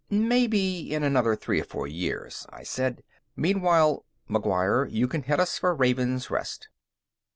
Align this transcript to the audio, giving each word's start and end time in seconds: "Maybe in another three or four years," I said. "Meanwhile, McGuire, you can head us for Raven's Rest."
"Maybe 0.09 0.91
in 0.95 1.03
another 1.03 1.35
three 1.35 1.61
or 1.61 1.63
four 1.63 1.85
years," 1.85 2.47
I 2.49 2.63
said. 2.63 3.03
"Meanwhile, 3.35 4.03
McGuire, 4.27 4.89
you 4.89 5.07
can 5.07 5.21
head 5.21 5.39
us 5.39 5.59
for 5.59 5.75
Raven's 5.75 6.31
Rest." 6.31 6.69